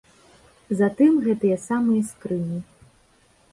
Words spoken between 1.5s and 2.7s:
самыя скрыні.